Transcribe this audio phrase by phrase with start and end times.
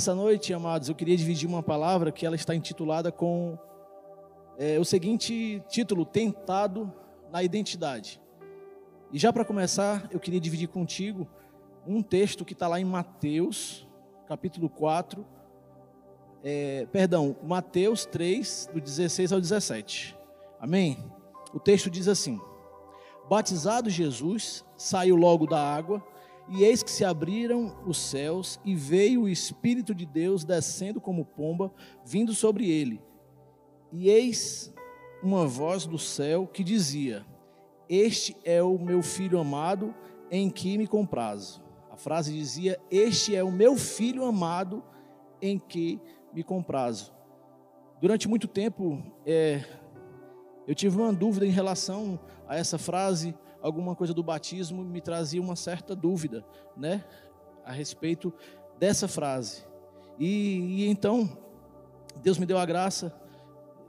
[0.00, 3.58] Essa noite, amados, eu queria dividir uma palavra que ela está intitulada com
[4.56, 6.90] é, o seguinte título: Tentado
[7.30, 8.18] na Identidade.
[9.12, 11.28] E já para começar, eu queria dividir contigo
[11.86, 13.86] um texto que está lá em Mateus,
[14.26, 15.22] capítulo 4,
[16.42, 20.16] é, perdão, Mateus 3, do 16 ao 17.
[20.58, 20.96] Amém?
[21.52, 22.40] O texto diz assim:
[23.28, 26.02] Batizado Jesus, saiu logo da água,
[26.50, 31.24] e eis que se abriram os céus, e veio o Espírito de Deus descendo como
[31.24, 31.72] pomba,
[32.04, 33.00] vindo sobre ele.
[33.92, 34.72] E eis
[35.22, 37.24] uma voz do céu que dizia:
[37.88, 39.94] Este é o meu filho amado,
[40.30, 41.62] em que me comprazo.
[41.88, 44.82] A frase dizia: Este é o meu filho amado,
[45.40, 46.00] em que
[46.32, 47.12] me comprazo.
[48.00, 49.64] Durante muito tempo, é,
[50.66, 55.40] eu tive uma dúvida em relação a essa frase, alguma coisa do batismo me trazia
[55.40, 56.44] uma certa dúvida,
[56.76, 57.04] né,
[57.64, 58.32] a respeito
[58.78, 59.64] dessa frase.
[60.18, 61.28] E, e então,
[62.22, 63.14] Deus me deu a graça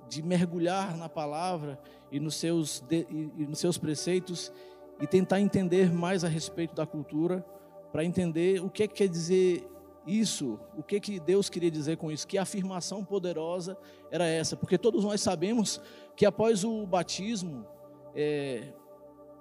[0.07, 1.79] de mergulhar na palavra
[2.11, 3.05] e nos seus, e,
[3.37, 4.51] e nos seus preceitos
[4.99, 7.45] e tentar entender mais a respeito da cultura,
[7.91, 9.67] para entender o que, é que quer dizer
[10.05, 12.27] isso, o que, que Deus queria dizer com isso?
[12.27, 13.77] Que afirmação poderosa
[14.09, 14.55] era essa?
[14.55, 15.81] Porque todos nós sabemos
[16.15, 17.65] que após o batismo,
[18.15, 18.73] é,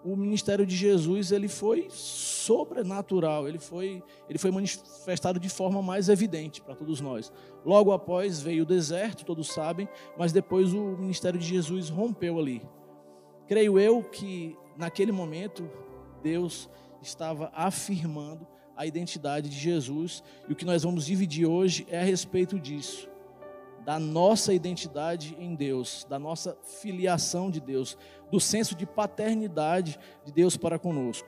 [0.05, 6.09] o ministério de Jesus ele foi sobrenatural, ele foi, ele foi manifestado de forma mais
[6.09, 7.33] evidente para todos nós.
[7.65, 12.63] Logo após veio o deserto, todos sabem, mas depois o ministério de Jesus rompeu ali.
[13.47, 15.69] Creio eu que naquele momento
[16.23, 16.69] Deus
[17.03, 18.47] estava afirmando
[18.81, 20.23] a identidade de Jesus.
[20.49, 23.10] E o que nós vamos dividir hoje é a respeito disso,
[23.91, 27.99] da nossa identidade em Deus, da nossa filiação de Deus,
[28.31, 31.27] do senso de paternidade de Deus para conosco.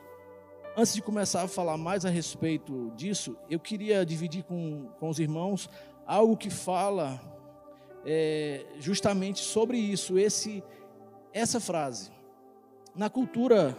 [0.76, 5.18] Antes de começar a falar mais a respeito disso, eu queria dividir com, com os
[5.18, 5.68] irmãos
[6.06, 7.20] algo que fala
[8.06, 10.62] é, justamente sobre isso, esse,
[11.32, 12.12] essa frase.
[12.94, 13.76] Na cultura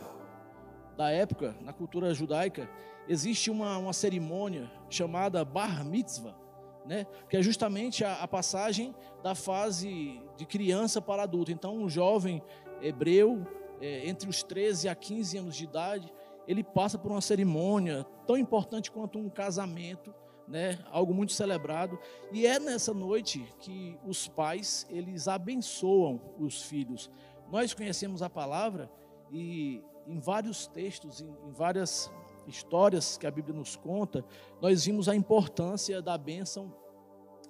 [0.97, 2.69] da época, na cultura judaica,
[3.07, 6.42] existe uma, uma cerimônia chamada Bar Mitzvah,
[6.85, 7.05] né?
[7.29, 11.51] que é justamente a, a, passagem da fase de criança para adulto.
[11.51, 12.41] Então, um jovem
[12.81, 13.45] hebreu,
[13.81, 16.13] é, entre os 13 a 15 anos de idade,
[16.47, 20.13] ele passa por uma cerimônia tão importante quanto um casamento,
[20.47, 20.79] né?
[20.91, 21.97] algo muito celebrado.
[22.31, 27.09] E é nessa noite que os pais eles abençoam os filhos.
[27.49, 28.91] Nós conhecemos a palavra
[29.31, 32.11] e em vários textos, em, em várias
[32.47, 34.23] histórias que a Bíblia nos conta,
[34.61, 36.73] nós vimos a importância da bênção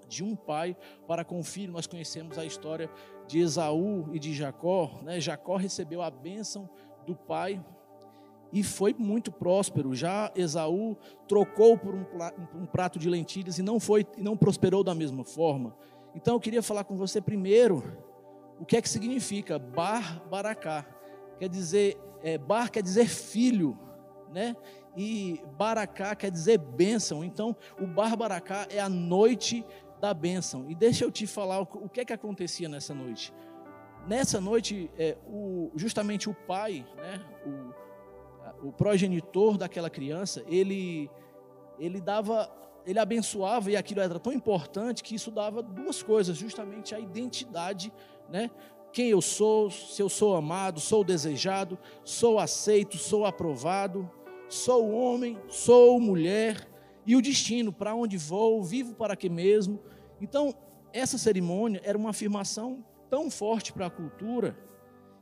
[0.08, 0.76] de um pai
[1.08, 1.74] para com o filho.
[1.74, 2.90] Nós conhecemos a história
[3.28, 5.00] de Esaú e de Jacó.
[5.02, 5.20] Né?
[5.20, 6.70] Jacó recebeu a bênção
[7.06, 7.64] do pai
[8.52, 9.96] e foi muito próspero.
[9.96, 10.96] Já Esaú
[11.28, 15.76] trocou por um prato de lentilhas e não foi e não prosperou da mesma forma.
[16.16, 17.84] Então eu queria falar com você primeiro
[18.60, 20.86] o que é que significa Bar Baracá.
[21.40, 23.78] Quer dizer, é, Bar quer dizer filho,
[24.32, 24.56] né?
[24.96, 27.24] E Baracá quer dizer bênção.
[27.24, 29.66] Então, o Bar Baracá é a noite
[30.00, 30.70] da bênção.
[30.70, 33.34] E deixa eu te falar o que é que acontecia nessa noite.
[34.08, 41.10] Nessa noite, é, o, justamente o pai, né, o, o progenitor daquela criança, ele,
[41.80, 42.52] ele dava,
[42.86, 47.94] ele abençoava e aquilo era tão importante que isso dava duas coisas, justamente a identidade,
[48.30, 48.52] né,
[48.92, 54.10] quem eu sou, se eu sou amado, sou desejado, sou aceito, sou aprovado,
[54.54, 56.70] sou homem, sou mulher,
[57.06, 59.82] e o destino, para onde vou, vivo para que mesmo.
[60.22, 60.56] Então,
[60.94, 64.58] essa cerimônia era uma afirmação tão forte para a cultura,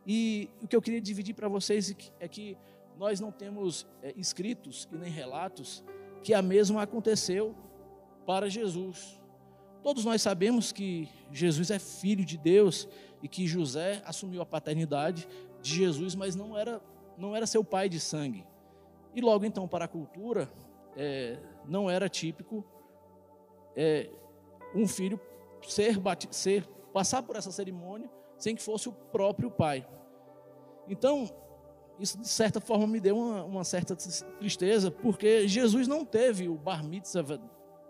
[0.05, 2.57] e o que eu queria dividir para vocês é que
[2.97, 5.83] nós não temos é, escritos e nem relatos
[6.23, 7.55] que a mesma aconteceu
[8.25, 9.19] para Jesus.
[9.81, 12.87] Todos nós sabemos que Jesus é filho de Deus
[13.23, 15.27] e que José assumiu a paternidade
[15.61, 16.81] de Jesus, mas não era,
[17.17, 18.45] não era seu pai de sangue.
[19.13, 20.49] E logo então, para a cultura,
[20.95, 22.65] é, não era típico
[23.75, 24.09] é,
[24.75, 25.19] um filho
[25.67, 25.97] ser,
[26.29, 29.87] ser, passar por essa cerimônia sem que fosse o próprio pai.
[30.87, 31.29] Então,
[31.99, 36.55] isso de certa forma me deu uma, uma certa tristeza, porque Jesus não teve o
[36.55, 37.39] bar mitzvah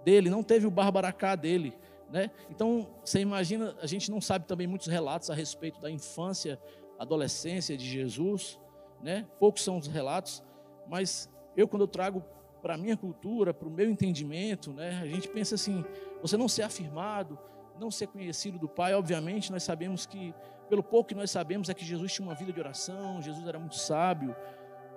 [0.04, 1.74] dele, não teve o barbaracá dele.
[2.12, 2.30] Né?
[2.50, 6.60] Então, você imagina, a gente não sabe também muitos relatos a respeito da infância,
[7.00, 8.60] adolescência de Jesus,
[9.02, 9.26] né?
[9.40, 10.44] poucos são os relatos,
[10.92, 12.22] mas eu, quando eu trago
[12.62, 15.86] para a minha cultura, para o meu entendimento, né, a gente pensa assim:
[16.22, 17.40] você não ser afirmado,
[17.80, 20.36] não ser conhecido do Pai, obviamente, nós sabemos que,
[20.68, 23.58] pelo pouco que nós sabemos, é que Jesus tinha uma vida de oração, Jesus era
[23.58, 24.36] muito sábio,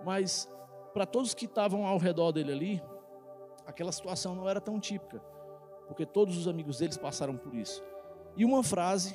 [0.05, 0.53] mas
[0.93, 2.83] para todos que estavam ao redor dele ali,
[3.65, 5.23] aquela situação não era tão típica.
[5.87, 7.83] porque todos os amigos deles passaram por isso.
[8.37, 9.15] E uma frase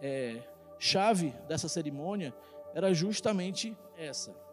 [0.00, 0.42] é,
[0.78, 2.34] chave dessa cerimônia
[2.74, 4.47] era justamente essa.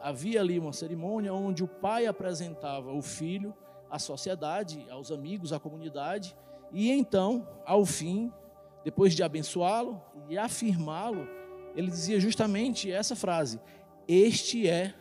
[0.00, 3.54] Havia ali uma cerimônia onde o pai apresentava o filho
[3.88, 6.36] à sociedade, aos amigos, à comunidade,
[6.72, 8.32] e então, ao fim,
[8.84, 11.28] depois de abençoá-lo e afirmá-lo,
[11.76, 13.60] ele dizia justamente essa frase:
[14.08, 14.92] Este é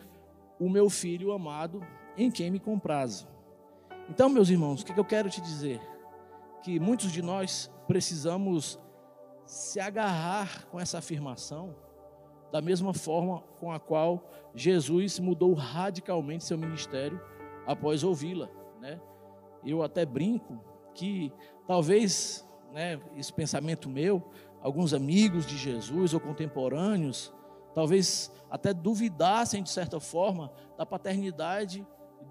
[0.59, 1.81] o meu filho amado,
[2.15, 3.27] em quem me comprazo.
[4.07, 5.81] Então, meus irmãos, o que eu quero te dizer?
[6.62, 8.79] Que muitos de nós precisamos
[9.44, 11.75] se agarrar com essa afirmação
[12.52, 17.22] da mesma forma com a qual Jesus mudou radicalmente seu ministério
[17.66, 18.50] após ouvi-la,
[18.80, 19.00] né?
[19.66, 20.60] Eu até brinco
[20.94, 21.32] que
[21.68, 24.24] talvez, né, esse pensamento meu,
[24.62, 27.34] alguns amigos de Jesus ou contemporâneos,
[27.74, 31.86] talvez até duvidassem de certa forma da paternidade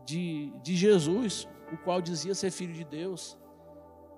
[0.04, 3.38] de, de Jesus, o qual dizia ser filho de Deus.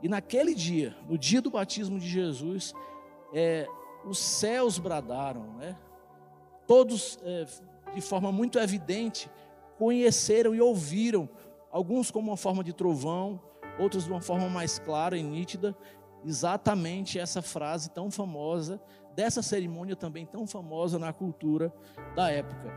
[0.03, 2.73] E naquele dia, no dia do batismo de Jesus,
[3.35, 3.67] é,
[4.05, 5.77] os céus bradaram, né?
[6.69, 7.47] Todos, é,
[7.95, 9.31] de forma muito evidente,
[9.79, 11.27] conheceram e ouviram,
[11.73, 13.41] alguns como uma forma de trovão,
[13.79, 15.75] outros de uma forma mais clara e nítida,
[16.25, 18.79] exatamente essa frase tão famosa,
[19.17, 21.73] dessa cerimônia também tão famosa na cultura
[22.15, 22.71] da época.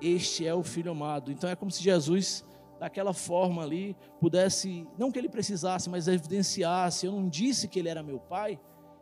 [0.00, 1.30] Este é o Filho amado.
[1.30, 2.42] Então é como se Jesus
[2.78, 7.88] daquela forma ali, pudesse, não que ele precisasse, mas evidenciasse: eu não disse que ele
[7.88, 8.58] era meu pai,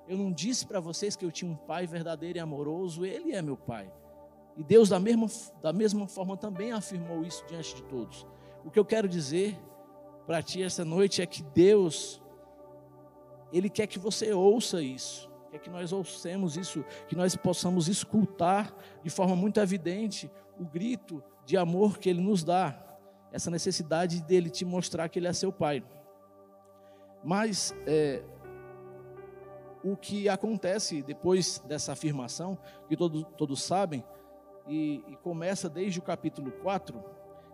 [0.08, 3.40] eu não disse para vocês que eu tinha um pai verdadeiro e amoroso, ele é
[3.40, 3.90] meu pai.
[4.56, 5.26] E Deus, da mesma,
[5.62, 8.26] da mesma forma, também afirmou isso diante de todos.
[8.64, 9.58] O que eu quero dizer
[10.26, 12.22] para ti esta noite é que Deus,
[13.52, 18.74] Ele quer que você ouça isso, quer que nós ouçamos isso, que nós possamos escutar
[19.02, 22.84] de forma muito evidente o grito de amor que Ele nos dá
[23.34, 25.84] essa necessidade dele te mostrar que ele é seu pai.
[27.24, 28.22] Mas é,
[29.82, 32.56] o que acontece depois dessa afirmação,
[32.88, 34.04] que todos, todos sabem,
[34.66, 37.02] e, e começa desde o capítulo 4,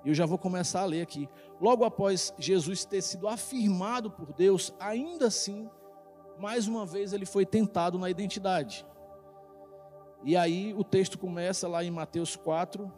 [0.04, 1.28] eu já vou começar a ler aqui.
[1.60, 5.68] Logo após Jesus ter sido afirmado por Deus, ainda assim,
[6.38, 8.86] mais uma vez ele foi tentado na identidade.
[10.24, 12.90] E aí o texto começa lá em Mateus 4,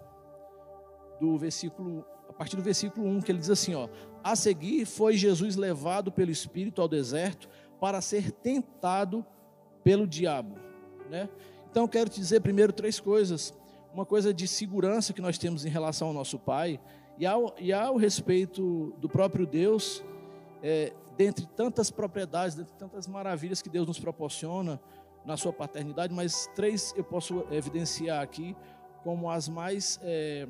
[1.21, 3.89] do versículo a partir do versículo 1, que ele diz assim: ó,
[4.25, 7.49] A seguir foi Jesus levado pelo Espírito ao deserto
[7.79, 9.25] para ser tentado
[9.85, 10.57] pelo diabo.
[11.11, 11.29] Né?
[11.71, 13.55] Então, quero te dizer primeiro três coisas.
[13.93, 16.81] Uma coisa de segurança que nós temos em relação ao nosso Pai,
[17.19, 20.03] e ao, e ao respeito do próprio Deus,
[20.63, 24.81] é, dentre tantas propriedades, dentre tantas maravilhas que Deus nos proporciona
[25.25, 28.57] na sua paternidade, mas três eu posso evidenciar aqui
[29.05, 30.49] como as mais é,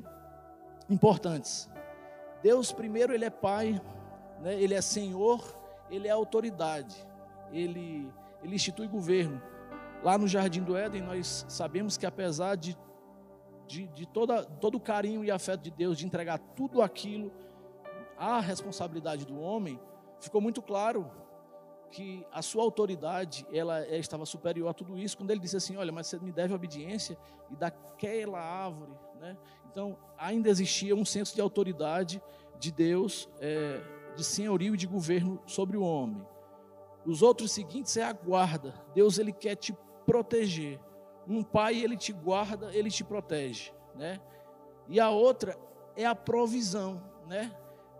[0.89, 1.69] importantes.
[2.41, 3.81] Deus, primeiro, Ele é Pai,
[4.41, 4.59] né?
[4.61, 5.41] Ele é Senhor,
[5.89, 6.95] Ele é autoridade,
[7.51, 8.11] Ele,
[8.43, 9.41] Ele institui governo.
[10.03, 12.77] Lá no Jardim do Éden, nós sabemos que apesar de,
[13.67, 17.31] de, de toda, todo o carinho e afeto de Deus, de entregar tudo aquilo
[18.17, 19.79] à responsabilidade do homem,
[20.19, 21.09] ficou muito claro
[21.91, 25.91] que a sua autoridade ela estava superior a tudo isso quando ele disse assim olha
[25.91, 27.15] mas você me deve obediência
[27.51, 29.37] e daquela árvore né
[29.73, 32.21] então, ainda existia um senso de autoridade
[32.59, 33.81] de Deus, é,
[34.15, 36.23] de senhorio e de governo sobre o homem.
[37.03, 38.75] Os outros seguintes é a guarda.
[38.93, 40.79] Deus ele quer te proteger.
[41.27, 44.19] Um pai ele te guarda, ele te protege, né?
[44.87, 45.57] E a outra
[45.95, 47.55] é a provisão, né?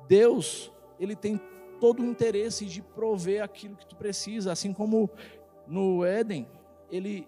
[0.07, 1.39] Deus ele tem
[1.79, 5.09] todo o interesse de prover aquilo que tu precisa, assim como
[5.67, 6.47] no Éden,
[6.91, 7.27] ele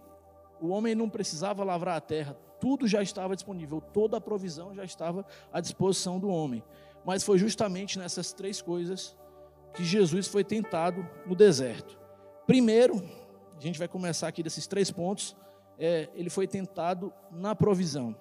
[0.62, 4.84] o homem não precisava lavrar a terra, tudo já estava disponível, toda a provisão já
[4.84, 6.64] estava à disposição do homem.
[7.06, 9.16] Mas foi justamente nessas três coisas
[9.74, 12.00] que Jesus foi tentado no deserto.
[12.48, 13.04] Primeiro,
[13.58, 15.36] a gente vai começar aqui desses três pontos,
[15.80, 18.16] é, ele foi tentado na provisão.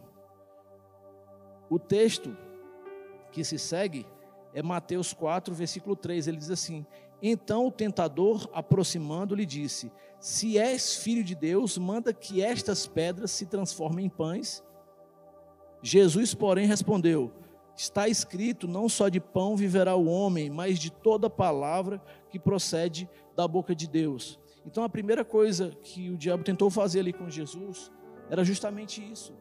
[1.71, 2.37] O texto
[3.31, 4.07] que se segue
[4.53, 6.29] é Mateus 4, versículo 3.
[6.29, 6.87] Ele diz assim:
[7.23, 9.91] Então o tentador, aproximando-lhe, disse:
[10.25, 14.65] se és filho de Deus, manda que estas pedras se transformem em pães.
[15.83, 17.31] Jesus, porém, respondeu:
[17.77, 23.07] Está escrito: Não só de pão viverá o homem, mas de toda palavra que procede
[23.37, 24.41] da boca de Deus.
[24.67, 27.93] Então, a primeira coisa que o diabo tentou fazer ali com Jesus
[28.31, 29.35] era justamente isso.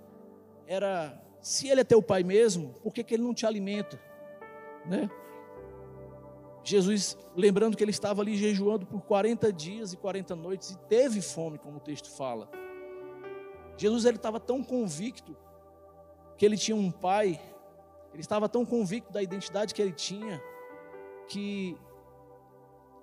[0.68, 4.00] Era, se ele é teu pai mesmo, por que, que ele não te alimenta?
[4.86, 5.10] Né?
[6.64, 11.22] Jesus, lembrando que ele estava ali jejuando por 40 dias e 40 noites e teve
[11.22, 12.50] fome, como o texto fala.
[13.78, 15.36] Jesus ele estava tão convicto
[16.38, 17.40] que ele tinha um pai,
[18.14, 20.42] ele estava tão convicto da identidade que ele tinha,
[21.28, 21.78] que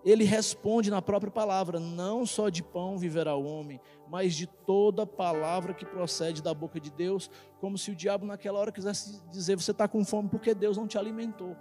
[0.04, 5.06] ele responde na própria palavra: não só de pão viverá o homem, mas de toda
[5.06, 7.30] palavra que procede da boca de Deus,
[7.60, 10.86] como se o diabo naquela hora quisesse dizer: você está com fome porque Deus não
[10.86, 11.56] te alimentou.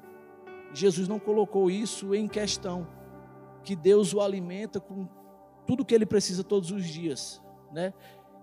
[0.74, 2.88] Jesus não colocou isso em questão,
[3.64, 5.08] que Deus o alimenta com
[5.66, 7.42] tudo que ele precisa todos os dias,
[7.72, 7.94] né?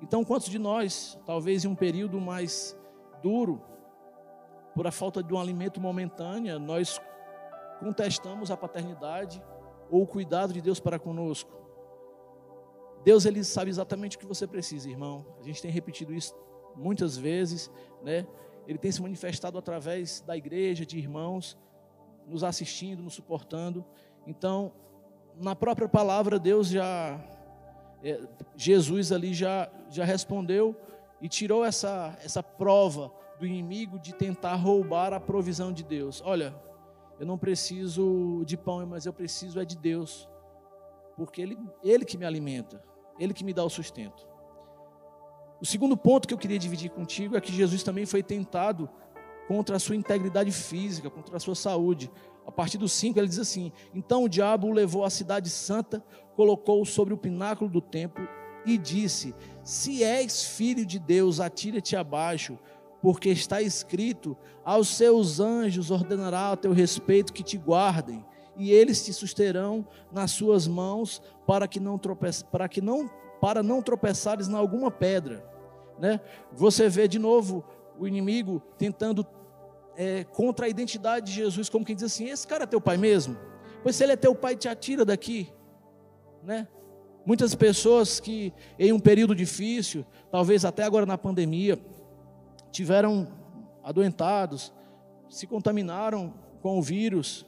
[0.02, 2.76] Então, quantos de nós, talvez em um período mais
[3.22, 3.62] duro,
[4.74, 7.00] por a falta de um alimento momentâneo, nós
[7.80, 9.42] contestamos a paternidade
[9.90, 11.50] ou o cuidado de Deus para conosco?
[13.04, 15.24] Deus ele sabe exatamente o que você precisa, irmão.
[15.38, 16.34] A gente tem repetido isso
[16.74, 17.70] muitas vezes,
[18.02, 18.26] né?
[18.66, 21.56] Ele tem se manifestado através da igreja, de irmãos,
[22.26, 23.84] nos assistindo, nos suportando.
[24.26, 24.72] Então,
[25.40, 27.20] na própria palavra, Deus já,
[28.02, 28.20] é,
[28.56, 30.74] Jesus ali já, já respondeu
[31.20, 36.20] e tirou essa, essa prova do inimigo de tentar roubar a provisão de Deus.
[36.24, 36.54] Olha,
[37.18, 40.28] eu não preciso de pão, mas eu preciso é de Deus,
[41.16, 42.82] porque Ele, Ele que me alimenta,
[43.18, 44.26] Ele que me dá o sustento.
[45.60, 48.88] O segundo ponto que eu queria dividir contigo é que Jesus também foi tentado
[49.48, 52.10] contra a sua integridade física, contra a sua saúde.
[52.46, 56.04] A partir do 5 ele diz assim: Então o diabo o levou à cidade santa,
[56.34, 58.28] colocou-o sobre o pináculo do templo
[58.66, 62.58] e disse: Se és filho de Deus, atira-te abaixo,
[63.02, 68.24] porque está escrito: Aos seus anjos ordenará a teu respeito que te guardem,
[68.56, 73.10] e eles te susterão nas suas mãos para que não tropeça, para que não
[73.40, 75.44] para não tropeçares na alguma pedra,
[75.98, 76.20] né?
[76.52, 77.62] Você vê de novo
[77.98, 79.26] o inimigo tentando
[79.94, 82.96] é, contra a identidade de Jesus, como quem diz assim: esse cara é teu pai
[82.96, 83.36] mesmo?
[83.82, 85.52] Pois se ele é teu pai, te atira daqui,
[86.42, 86.66] né?
[87.24, 91.78] Muitas pessoas que em um período difícil, talvez até agora na pandemia,
[92.76, 93.26] tiveram
[93.82, 94.70] adoentados,
[95.30, 97.46] se contaminaram com o vírus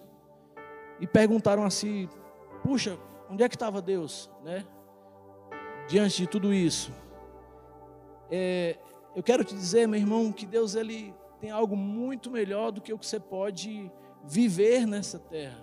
[1.00, 2.08] e perguntaram assim:
[2.62, 2.98] puxa,
[3.30, 4.64] onde é que estava Deus, né?
[5.86, 6.92] Diante de tudo isso,
[8.30, 8.78] é,
[9.14, 12.92] eu quero te dizer, meu irmão, que Deus ele tem algo muito melhor do que
[12.92, 13.90] o que você pode
[14.24, 15.62] viver nessa terra.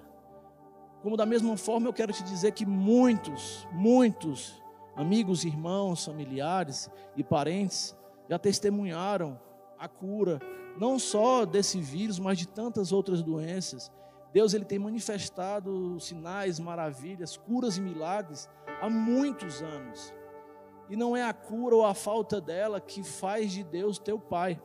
[1.02, 4.62] Como da mesma forma eu quero te dizer que muitos, muitos
[4.96, 7.96] amigos, irmãos, familiares e parentes
[8.30, 9.40] já testemunharam
[9.78, 10.40] a cura,
[10.78, 13.92] não só desse vírus, mas de tantas outras doenças.
[14.34, 18.50] Deus ele tem manifestado sinais, maravilhas, curas e milagres
[18.82, 20.14] há muitos anos.
[20.90, 24.62] E não é a cura ou a falta dela que faz de Deus teu pai.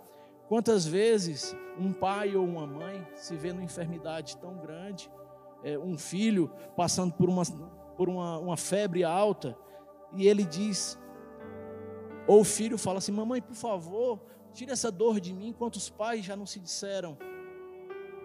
[0.49, 5.11] Quantas vezes um pai ou uma mãe se vê numa enfermidade tão grande,
[5.63, 7.45] é, um filho passando por, uma,
[7.97, 9.57] por uma, uma febre alta,
[10.13, 10.99] e ele diz,
[12.27, 14.21] ou o filho fala assim: Mamãe, por favor,
[14.53, 17.17] tire essa dor de mim, enquanto os pais já não se disseram,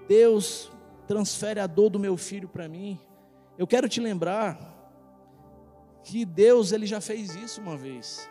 [0.07, 0.71] Deus
[1.07, 2.99] transfere a dor do meu filho para mim.
[3.57, 4.73] Eu quero te lembrar
[6.03, 8.29] que Deus ele já fez isso uma vez,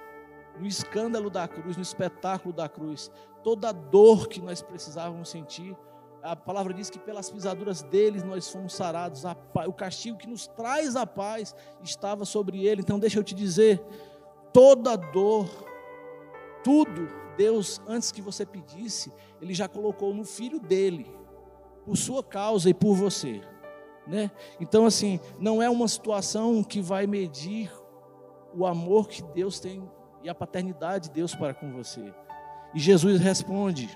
[0.58, 3.10] no escândalo da cruz, no espetáculo da cruz
[3.44, 5.76] toda a dor que nós precisávamos sentir.
[6.22, 9.22] A palavra diz que pelas pisaduras deles nós fomos sarados.
[9.68, 12.80] O castigo que nos traz a paz estava sobre ele.
[12.80, 13.78] Então, deixa eu te dizer:
[14.50, 15.46] toda dor,
[16.64, 21.10] tudo, Deus, antes que você pedisse, Ele já colocou no filho dele,
[21.84, 23.40] por sua causa e por você.
[24.06, 24.30] Né?
[24.60, 27.70] Então, assim, não é uma situação que vai medir
[28.54, 29.82] o amor que Deus tem
[30.22, 32.12] e a paternidade de Deus para com você.
[32.74, 33.88] E Jesus responde: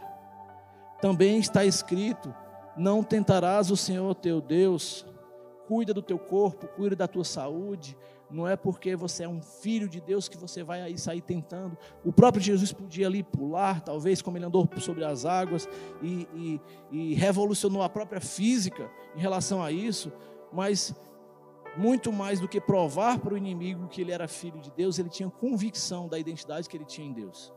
[1.01, 2.35] Também está escrito:
[2.77, 5.07] Não tentarás o Senhor teu Deus.
[5.67, 7.97] Cuida do teu corpo, cuida da tua saúde.
[8.31, 11.77] Não é porque você é um filho de Deus que você vai aí sair tentando.
[12.05, 15.69] O próprio Jesus podia ali pular, talvez, como ele andou sobre as águas
[16.03, 20.13] e, e, e revolucionou a própria física em relação a isso.
[20.53, 20.95] Mas
[21.77, 25.09] muito mais do que provar para o inimigo que ele era filho de Deus, ele
[25.09, 27.53] tinha convicção da identidade que ele tinha em Deus.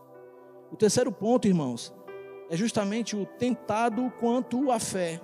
[0.72, 1.94] O terceiro ponto, irmãos,
[2.50, 5.20] é justamente o tentado quanto à fé.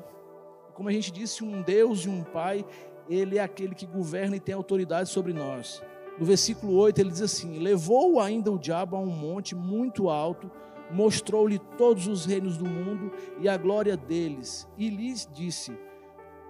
[0.73, 2.65] Como a gente disse, um Deus e um Pai,
[3.09, 5.81] Ele é aquele que governa e tem autoridade sobre nós.
[6.19, 10.49] No versículo 8 ele diz assim: Levou ainda o diabo a um monte muito alto,
[10.91, 15.77] mostrou-lhe todos os reinos do mundo e a glória deles, e lhes disse: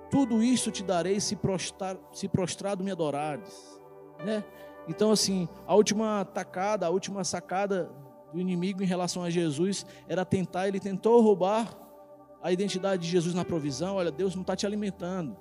[0.09, 3.79] Tudo isto te darei se, prostrar, se prostrado me adorares.
[4.25, 4.43] Né?
[4.87, 7.91] Então, assim, a última tacada, a última sacada
[8.31, 11.77] do inimigo em relação a Jesus era tentar, ele tentou roubar
[12.41, 13.95] a identidade de Jesus na provisão.
[13.95, 15.35] Olha, Deus não está te alimentando.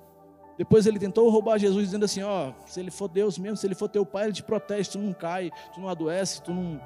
[0.57, 3.75] Depois ele tentou roubar Jesus dizendo assim: ó, se ele for Deus mesmo, se ele
[3.75, 6.81] for teu pai, ele te protege, tu não cai, tu não adoece, tu não.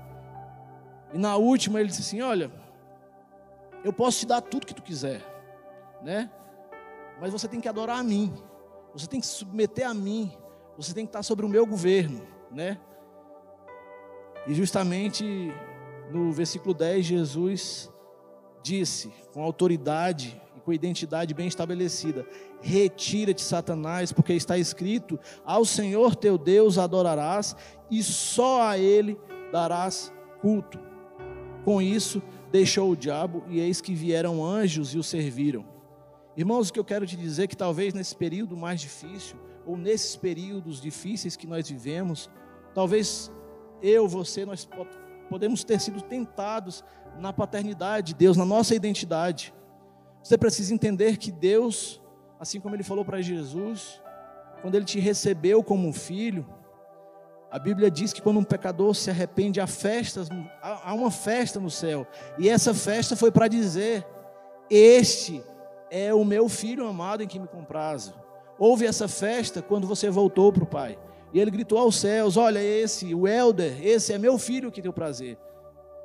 [1.14, 2.52] E na última ele disse assim: olha,
[3.84, 5.22] eu posso te dar tudo que tu quiser,
[6.02, 6.30] né?
[7.20, 8.34] Mas você tem que adorar a mim.
[8.94, 10.32] você tem que se submeter a mim,
[10.76, 12.78] você tem que estar sobre o meu governo, né?
[14.48, 15.54] E justamente
[16.12, 17.92] no versículo 10, Jesus
[18.62, 22.26] disse, com autoridade com identidade bem estabelecida:
[22.62, 27.56] Retira-te, Satanás, porque está escrito: Ao Senhor teu Deus adorarás
[27.90, 29.18] e só a Ele
[29.52, 30.80] darás culto.
[31.64, 35.66] Com isso, deixou o diabo e eis que vieram anjos e o serviram.
[36.36, 39.78] Irmãos, o que eu quero te dizer é que talvez nesse período mais difícil, ou
[39.78, 42.30] nesses períodos difíceis que nós vivemos,
[42.74, 43.32] talvez
[43.82, 44.68] eu, você, nós
[45.30, 46.84] podemos ter sido tentados
[47.20, 49.54] na paternidade de Deus, na nossa identidade.
[50.24, 52.02] Você precisa entender que Deus,
[52.40, 54.02] assim como Ele falou para Jesus,
[54.62, 56.46] quando Ele te recebeu como um filho,
[57.52, 60.30] a Bíblia diz que quando um pecador se arrepende, há festas,
[60.62, 62.08] há uma festa no céu.
[62.38, 64.08] E essa festa foi para dizer:
[64.70, 65.44] Este
[65.90, 68.14] é o meu filho amado em que me comprazo.
[68.58, 70.98] Houve essa festa quando você voltou para o Pai.
[71.34, 74.90] E ele gritou aos céus: Olha, esse, o Elder, esse é meu filho que tem
[74.90, 75.38] o prazer.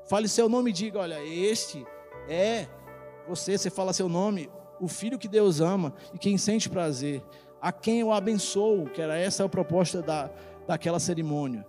[0.08, 1.86] Fale seu nome e diga: Olha, este
[2.28, 2.66] é
[3.28, 3.56] você.
[3.56, 7.22] Você fala seu nome, o filho que Deus ama e quem sente prazer,
[7.60, 10.30] a quem eu abençoo, que era essa a proposta da,
[10.66, 11.66] daquela cerimônia.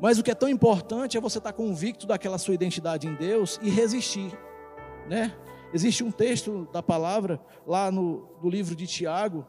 [0.00, 3.58] Mas o que é tão importante é você estar convicto daquela sua identidade em Deus
[3.62, 4.32] e resistir,
[5.08, 5.34] né?
[5.72, 9.46] Existe um texto da palavra lá no, no livro de Tiago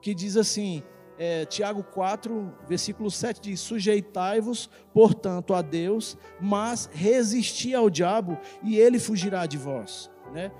[0.00, 0.82] que diz assim:
[1.18, 8.78] é, Tiago 4, versículo 7 diz: Sujeitai-vos, portanto, a Deus, mas resisti ao diabo e
[8.78, 10.09] ele fugirá de vós.
[10.32, 10.52] Né?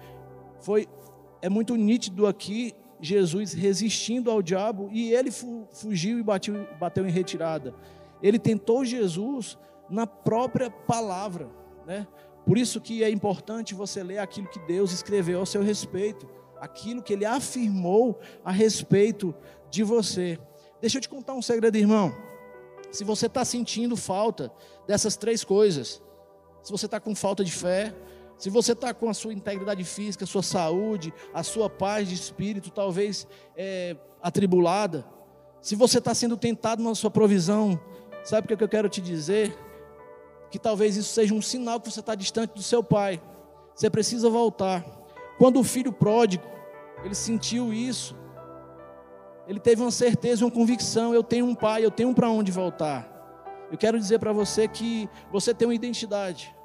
[0.61, 0.89] Foi,
[1.41, 5.31] é muito nítido aqui Jesus resistindo ao diabo e ele
[5.73, 7.75] fugiu e bateu, bateu em retirada.
[8.23, 9.59] Ele tentou Jesus
[9.89, 11.49] na própria palavra,
[11.87, 12.07] né?
[12.45, 17.03] Por isso que é importante você ler aquilo que Deus escreveu ao seu respeito, aquilo
[17.03, 19.35] que Ele afirmou a respeito
[19.71, 20.39] de você.
[20.81, 22.15] Deixa eu te contar um segredo, irmão.
[22.91, 24.51] Se você está sentindo falta
[24.87, 26.03] dessas três coisas,
[26.63, 27.95] se você está com falta de fé,
[28.41, 32.15] se você está com a sua integridade física, a sua saúde, a sua paz de
[32.15, 35.05] espírito, talvez é, atribulada,
[35.61, 37.79] se você está sendo tentado na sua provisão,
[38.25, 39.55] sabe o que eu quero te dizer?
[40.51, 43.21] Que talvez isso seja um sinal que você está distante do seu pai.
[43.75, 44.87] Você precisa voltar.
[45.37, 46.45] Quando o filho pródigo,
[47.05, 48.17] ele sentiu isso,
[49.47, 53.07] ele teve uma certeza, uma convicção: eu tenho um pai, eu tenho para onde voltar.
[53.71, 56.59] Eu quero dizer para você que você tem uma identidade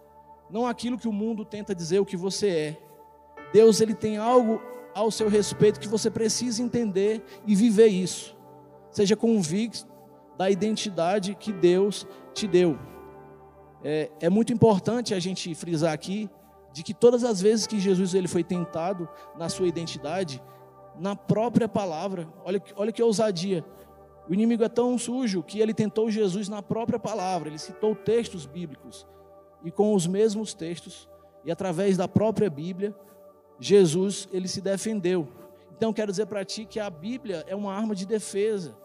[0.49, 2.77] não aquilo que o mundo tenta dizer o que você é.
[3.51, 4.61] Deus ele tem algo
[4.93, 8.35] ao seu respeito que você precisa entender e viver isso.
[8.91, 9.87] Seja convicto
[10.37, 12.77] da identidade que Deus te deu.
[13.83, 16.29] É, é muito importante a gente frisar aqui
[16.71, 20.41] de que todas as vezes que Jesus ele foi tentado na sua identidade,
[20.99, 23.65] na própria palavra, olha, olha que ousadia.
[24.29, 28.45] O inimigo é tão sujo que ele tentou Jesus na própria palavra, ele citou textos
[28.45, 29.05] bíblicos
[29.65, 31.09] e com os mesmos textos
[31.43, 32.95] e através da própria Bíblia,
[33.59, 35.27] Jesus ele se defendeu.
[35.75, 38.77] Então quero dizer para ti que a Bíblia é uma arma de defesa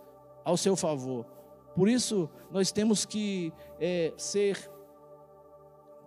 [0.44, 1.26] ao seu favor.
[1.74, 4.70] Por isso nós temos que é, ser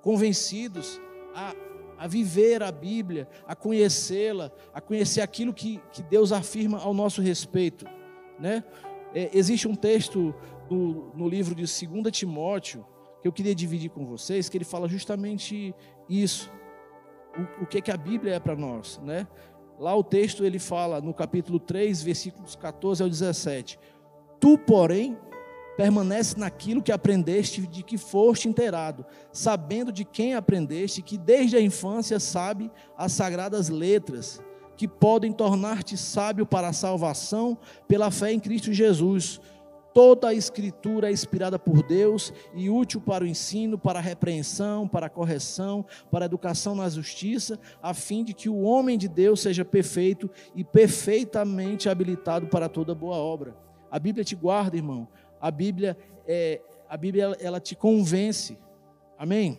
[0.02, 1.00] convencidos
[1.34, 1.56] a,
[1.98, 7.22] a viver a Bíblia, a conhecê-la, a conhecer aquilo que, que Deus afirma ao nosso
[7.22, 7.86] respeito.
[8.40, 8.64] Né?
[9.14, 10.36] É, existe um texto
[10.70, 12.86] no, no livro de 2 Timóteo,
[13.24, 15.74] que eu queria dividir com vocês, que ele fala justamente
[16.10, 16.52] isso.
[17.60, 19.26] O, o que, que a Bíblia é para nós, né?
[19.80, 23.80] Lá o texto ele fala no capítulo 3, versículos 14 ao 17:
[24.42, 25.18] Tu, porém,
[25.78, 31.62] permanece naquilo que aprendeste, de que foste inteirado, sabendo de quem aprendeste, que desde a
[31.62, 34.44] infância sabe as sagradas letras,
[34.76, 37.58] que podem tornar-te sábio para a salvação
[37.88, 39.40] pela fé em Cristo Jesus
[39.94, 44.88] Toda a escritura é inspirada por Deus e útil para o ensino, para a repreensão,
[44.88, 49.08] para a correção, para a educação na justiça, a fim de que o homem de
[49.08, 53.56] Deus seja perfeito e perfeitamente habilitado para toda boa obra.
[53.92, 55.08] A Bíblia te guarda, irmão.
[55.40, 55.96] A Bíblia
[56.28, 58.58] é, a Bíblia ela te convence.
[59.18, 59.58] Amém.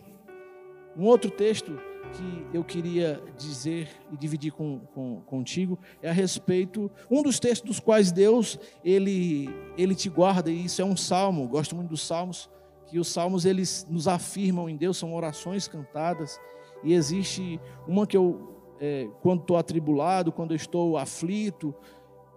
[0.97, 1.77] Um outro texto
[2.13, 7.67] que eu queria dizer e dividir com, com, contigo é a respeito, um dos textos
[7.67, 12.01] dos quais Deus, ele, ele te guarda, e isso é um salmo, gosto muito dos
[12.01, 12.49] salmos,
[12.87, 16.39] que os salmos eles nos afirmam em Deus, são orações cantadas,
[16.83, 21.73] e existe uma que eu, é, quando estou atribulado, quando eu estou aflito,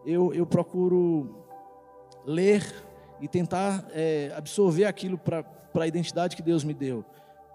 [0.06, 1.44] eu, eu procuro
[2.24, 2.64] ler
[3.20, 7.04] e tentar é, absorver aquilo para a identidade que Deus me deu.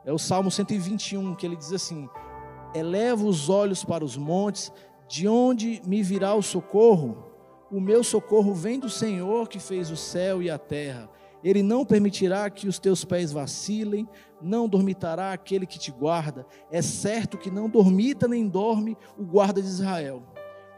[0.06, 2.10] É o Salmo 121, que ele diz assim:
[2.76, 4.72] Eleva os olhos para os montes,
[5.08, 7.32] de onde me virá o socorro?
[7.72, 11.10] O meu socorro vem do Senhor que fez o céu e a terra.
[11.44, 14.08] Ele não permitirá que os teus pés vacilem,
[14.42, 16.46] não dormitará aquele que te guarda.
[16.72, 20.24] É certo que não dormita nem dorme o guarda de Israel.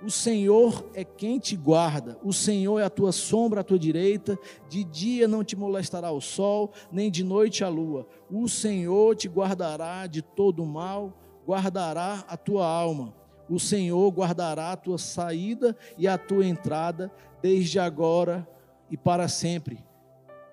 [0.03, 4.37] O Senhor é quem te guarda, o Senhor é a tua sombra à tua direita,
[4.69, 8.05] de dia não te molestará o sol, nem de noite a lua.
[8.29, 11.13] O Senhor te guardará de todo mal,
[11.47, 13.13] guardará a tua alma.
[13.49, 18.47] O Senhor guardará a tua saída e a tua entrada, desde agora
[18.89, 19.83] e para sempre.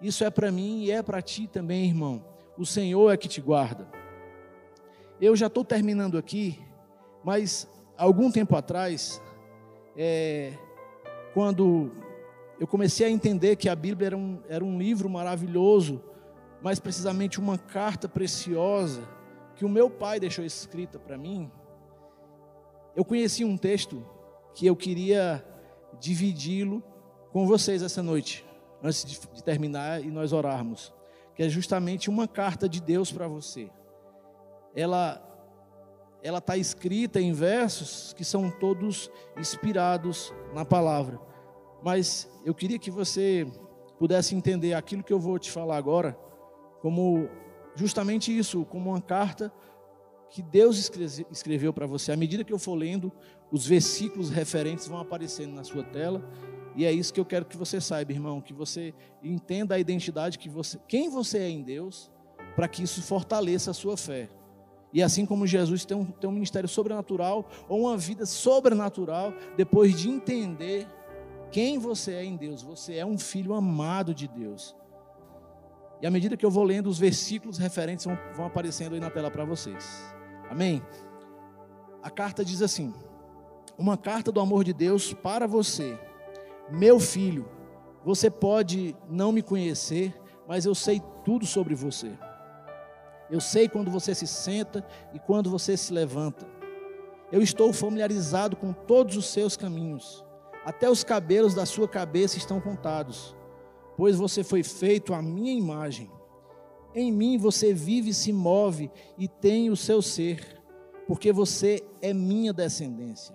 [0.00, 2.24] Isso é para mim e é para ti também, irmão.
[2.56, 3.88] O Senhor é que te guarda.
[5.20, 6.58] Eu já estou terminando aqui,
[7.24, 9.22] mas algum tempo atrás,
[9.96, 10.52] é,
[11.34, 11.90] quando
[12.58, 16.02] eu comecei a entender que a Bíblia era um, era um livro maravilhoso,
[16.62, 19.02] mais precisamente uma carta preciosa
[19.56, 21.50] que o meu pai deixou escrita para mim,
[22.94, 24.04] eu conheci um texto
[24.54, 25.44] que eu queria
[25.98, 26.82] dividi-lo
[27.32, 28.44] com vocês essa noite,
[28.82, 30.92] antes de, terminar e nós orarmos,
[31.34, 33.70] que é justamente uma carta de Deus para você.
[34.74, 35.20] Ela
[36.22, 41.20] ela está escrita em versos que são todos inspirados na palavra.
[41.82, 43.46] Mas eu queria que você
[43.98, 46.16] pudesse entender aquilo que eu vou te falar agora
[46.80, 47.28] como
[47.74, 49.52] justamente isso, como uma carta
[50.30, 50.90] que Deus
[51.30, 52.10] escreveu para você.
[52.10, 53.12] À medida que eu for lendo,
[53.50, 56.26] os versículos referentes vão aparecendo na sua tela.
[56.74, 60.38] E é isso que eu quero que você saiba, irmão, que você entenda a identidade
[60.38, 62.10] que você, quem você é em Deus,
[62.56, 64.30] para que isso fortaleça a sua fé.
[64.92, 69.98] E assim como Jesus tem um, tem um ministério sobrenatural ou uma vida sobrenatural, depois
[69.98, 70.86] de entender
[71.50, 74.76] quem você é em Deus, você é um filho amado de Deus.
[76.00, 79.10] E à medida que eu vou lendo, os versículos referentes vão, vão aparecendo aí na
[79.10, 80.14] tela para vocês.
[80.50, 80.82] Amém?
[82.02, 82.92] A carta diz assim:
[83.78, 85.98] Uma carta do amor de Deus para você,
[86.70, 87.48] meu filho.
[88.04, 90.12] Você pode não me conhecer,
[90.48, 92.10] mas eu sei tudo sobre você.
[93.32, 96.46] Eu sei quando você se senta e quando você se levanta.
[97.32, 100.22] Eu estou familiarizado com todos os seus caminhos.
[100.66, 103.34] Até os cabelos da sua cabeça estão contados,
[103.96, 106.10] pois você foi feito à minha imagem.
[106.94, 110.62] Em mim você vive, se move e tem o seu ser,
[111.06, 113.34] porque você é minha descendência.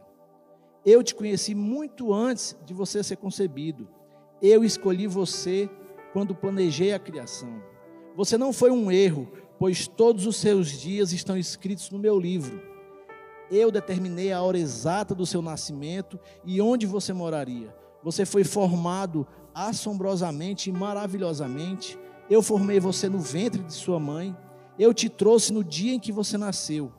[0.86, 3.90] Eu te conheci muito antes de você ser concebido.
[4.44, 5.68] Eu escolhi você
[6.14, 7.64] quando planejei a criação.
[8.16, 9.28] Você não foi um erro,
[9.60, 12.62] pois todos os seus dias estão escritos no meu livro.
[13.50, 17.74] Eu determinei a hora exata do seu nascimento e onde você moraria.
[18.04, 21.98] Você foi formado assombrosamente e maravilhosamente.
[22.30, 24.36] Eu formei você no ventre de sua mãe.
[24.78, 26.92] Eu te trouxe no dia em que você nasceu.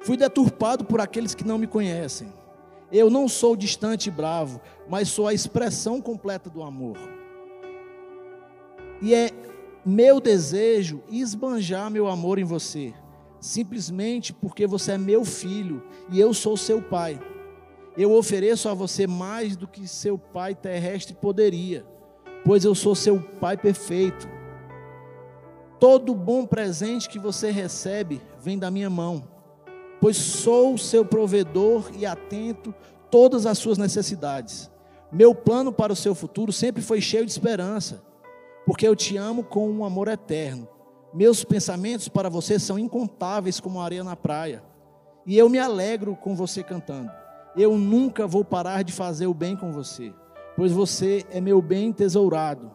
[0.00, 2.32] Fui deturpado por aqueles que não me conhecem.
[2.90, 6.98] Eu não sou distante e bravo, mas sou a expressão completa do amor.
[9.00, 9.30] E é
[9.84, 12.94] meu desejo esbanjar meu amor em você,
[13.38, 17.20] simplesmente porque você é meu filho e eu sou seu pai.
[17.96, 21.84] Eu ofereço a você mais do que seu pai terrestre poderia,
[22.44, 24.26] pois eu sou seu pai perfeito.
[25.78, 29.28] Todo bom presente que você recebe vem da minha mão,
[30.00, 32.74] pois sou seu provedor e atento
[33.10, 34.70] todas as suas necessidades.
[35.12, 38.02] Meu plano para o seu futuro sempre foi cheio de esperança
[38.66, 40.68] porque eu te amo com um amor eterno.
[41.12, 44.64] Meus pensamentos para você são incontáveis como a areia na praia.
[45.26, 47.10] E eu me alegro com você cantando.
[47.56, 50.12] Eu nunca vou parar de fazer o bem com você,
[50.56, 52.70] pois você é meu bem tesourado.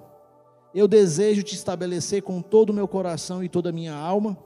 [0.74, 4.38] Eu desejo te estabelecer com todo o meu coração e toda a minha alma,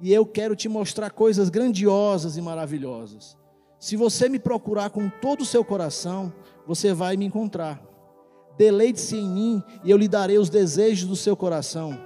[0.00, 3.36] e eu quero te mostrar coisas grandiosas e maravilhosas.
[3.78, 6.32] Se você me procurar com todo o seu coração,
[6.66, 7.82] você vai me encontrar.
[8.56, 11.98] Deleite-se em mim e eu lhe darei os desejos do seu coração,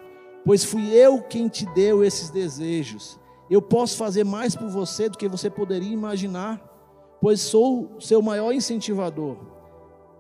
[0.45, 3.19] pois fui eu quem te deu esses desejos.
[3.51, 6.61] Eu posso fazer mais por você do que você poderia imaginar,
[7.21, 9.37] pois sou seu maior incentivador.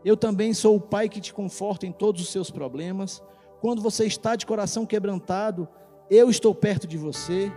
[0.04, 3.22] Eu também sou o pai que te conforta em todos os seus problemas.
[3.60, 5.68] Quando você está de coração quebrantado,
[6.10, 7.52] eu estou perto de você.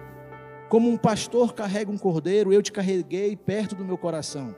[0.70, 4.56] Como um pastor carrega um cordeiro, eu te carreguei perto do meu coração.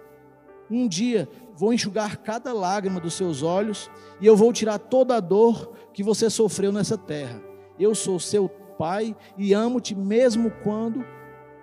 [0.69, 5.19] Um dia vou enxugar cada lágrima dos seus olhos e eu vou tirar toda a
[5.19, 7.41] dor que você sofreu nessa terra.
[7.79, 11.05] Eu sou seu pai e amo-te mesmo quando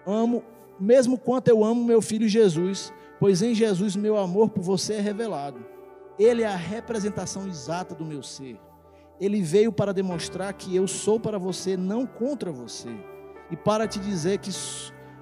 [0.06, 0.44] amo,
[0.78, 5.00] mesmo quanto eu amo meu filho Jesus, pois em Jesus meu amor por você é
[5.00, 5.64] revelado.
[6.18, 8.58] Ele é a representação exata do meu ser.
[9.20, 12.88] Ele veio para demonstrar que eu sou para você, não contra você,
[13.50, 14.50] e para te dizer que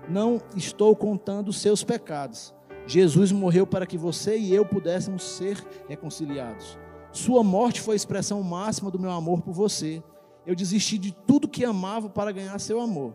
[0.09, 2.55] não estou contando os seus pecados
[2.89, 6.79] Jesus morreu para que você e eu pudéssemos ser reconciliados.
[7.13, 10.03] Sua morte foi a expressão máxima do meu amor por você.
[10.47, 13.15] Eu desisti de tudo que amava para ganhar seu amor.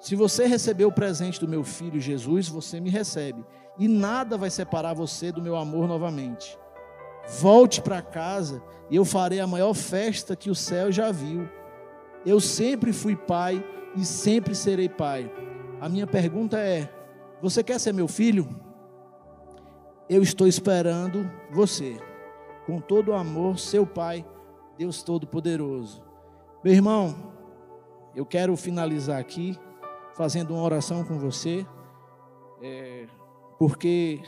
[0.00, 3.44] Se você recebeu o presente do meu filho Jesus, você me recebe.
[3.78, 6.58] E nada vai separar você do meu amor novamente.
[7.38, 11.46] Volte para casa e eu farei a maior festa que o céu já viu.
[12.24, 13.62] Eu sempre fui pai
[13.94, 15.30] e sempre serei pai.
[15.78, 16.90] A minha pergunta é:
[17.42, 18.48] você quer ser meu filho?
[20.12, 21.96] Eu estou esperando você.
[22.66, 24.26] Com todo o amor, seu pai,
[24.76, 26.02] Deus Todo-Poderoso.
[26.64, 27.14] Meu irmão,
[28.12, 29.56] eu quero finalizar aqui
[30.16, 31.64] fazendo uma oração com você,
[32.60, 33.06] é,
[33.56, 34.20] porque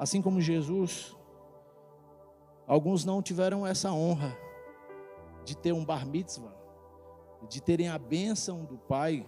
[0.00, 1.16] assim como Jesus,
[2.66, 4.36] alguns não tiveram essa honra
[5.44, 6.56] de ter um bar mitzvah,
[7.48, 9.24] de terem a bênção do Pai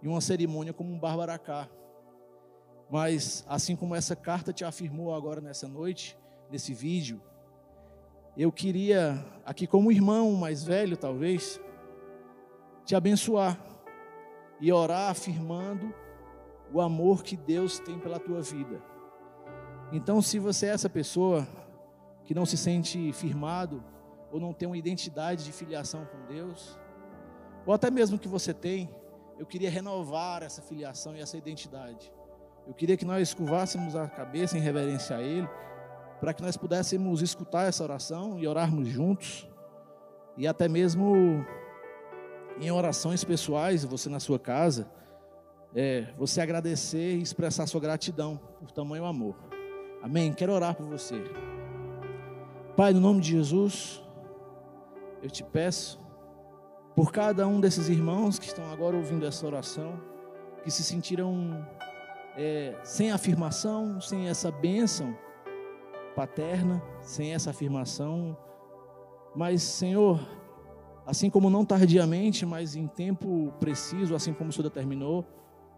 [0.00, 1.68] e uma cerimônia como um barbaracá.
[2.90, 6.16] Mas assim como essa carta te afirmou agora nessa noite,
[6.50, 7.20] nesse vídeo,
[8.36, 11.60] eu queria aqui como irmão mais velho talvez
[12.84, 13.58] te abençoar
[14.60, 15.92] e orar afirmando
[16.72, 18.82] o amor que Deus tem pela tua vida.
[19.92, 21.46] Então, se você é essa pessoa
[22.24, 23.82] que não se sente firmado
[24.30, 26.78] ou não tem uma identidade de filiação com Deus,
[27.64, 28.90] ou até mesmo que você tem,
[29.38, 32.12] eu queria renovar essa filiação e essa identidade.
[32.66, 35.48] Eu queria que nós curvássemos a cabeça em reverência a Ele,
[36.20, 39.48] para que nós pudéssemos escutar essa oração e orarmos juntos,
[40.36, 41.44] e até mesmo
[42.60, 44.90] em orações pessoais, você na sua casa,
[45.74, 49.36] é, você agradecer e expressar sua gratidão por tamanho amor.
[50.02, 50.32] Amém?
[50.32, 51.22] Quero orar por você.
[52.76, 54.02] Pai, no nome de Jesus,
[55.22, 56.00] eu te peço,
[56.96, 60.00] por cada um desses irmãos que estão agora ouvindo essa oração,
[60.64, 61.64] que se sentiram
[62.36, 65.16] é, sem afirmação, sem essa bênção
[66.14, 68.36] paterna, sem essa afirmação,
[69.36, 70.18] mas, Senhor,
[71.04, 75.26] assim como não tardiamente, mas em tempo preciso, assim como o Senhor determinou,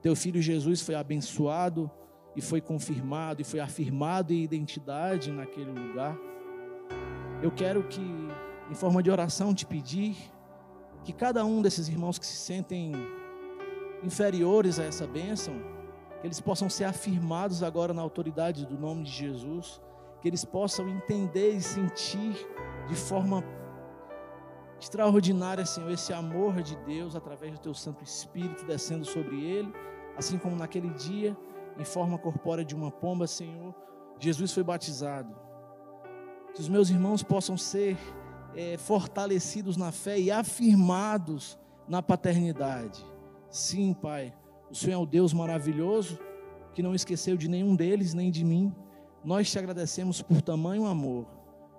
[0.00, 1.90] teu filho Jesus foi abençoado
[2.36, 6.16] e foi confirmado e foi afirmado em identidade naquele lugar.
[7.42, 8.00] Eu quero que,
[8.70, 10.16] em forma de oração, te pedir
[11.02, 12.92] que cada um desses irmãos que se sentem
[14.04, 15.54] inferiores a essa bênção,
[16.20, 19.80] que eles possam ser afirmados agora na autoridade do nome de Jesus,
[20.20, 22.34] que eles possam entender e sentir
[22.88, 23.44] de forma
[24.80, 29.72] extraordinária, Senhor, esse amor de Deus através do Teu Santo Espírito descendo sobre ele,
[30.16, 31.36] assim como naquele dia,
[31.78, 33.74] em forma corpórea de uma pomba, Senhor,
[34.18, 35.34] Jesus foi batizado.
[36.54, 37.96] Que os meus irmãos possam ser
[38.54, 43.04] é, fortalecidos na fé e afirmados na paternidade.
[43.50, 44.34] Sim, Pai,
[44.70, 46.18] o Senhor é o Deus maravilhoso
[46.72, 48.72] que não esqueceu de nenhum deles, nem de mim.
[49.24, 51.26] Nós te agradecemos por tamanho amor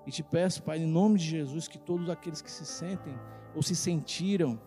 [0.06, 3.16] e te peço, Pai, em nome de Jesus, que todos aqueles que se sentem
[3.56, 4.60] ou se sentiram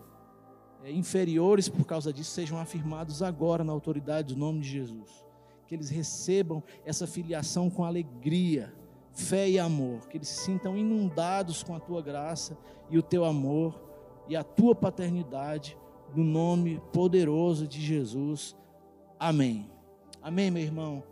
[0.83, 5.23] é, inferiores por causa disso sejam afirmados agora na autoridade do nome de Jesus.
[5.67, 8.73] Que eles recebam essa filiação com alegria,
[9.11, 10.07] fé e amor.
[10.07, 12.57] Que eles se sintam inundados com a tua graça
[12.89, 13.81] e o teu amor
[14.27, 15.77] e a tua paternidade,
[16.15, 18.55] no nome poderoso de Jesus.
[19.19, 19.69] Amém.
[20.21, 21.03] Amém, meu irmão.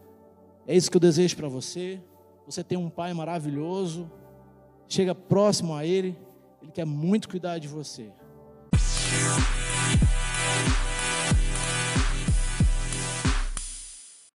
[0.68, 2.02] É isso que eu desejo para você.
[2.46, 4.10] Você tem um pai maravilhoso
[4.92, 6.18] chega próximo a Ele,
[6.62, 8.12] Ele quer muito cuidar de você.